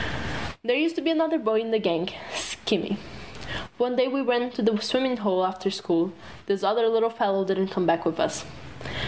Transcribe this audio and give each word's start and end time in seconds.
There 0.63 0.75
used 0.75 0.95
to 0.95 1.01
be 1.03 1.11
another 1.11 1.37
boy 1.37 1.61
in 1.61 1.69
the 1.69 1.77
gang, 1.77 2.09
Skinny. 2.33 2.97
One 3.77 3.95
day 3.95 4.07
when 4.07 4.15
we 4.25 4.27
ran 4.27 4.41
away 4.43 4.51
to 4.55 4.63
the 4.63 4.81
swimming 4.81 5.17
hole 5.17 5.45
after 5.45 5.69
school, 5.69 6.11
this 6.47 6.63
other 6.63 6.87
little 6.89 7.11
fellow 7.11 7.45
didn't 7.45 7.67
come 7.67 7.85
back 7.85 8.03
with 8.03 8.19
us. 8.19 8.43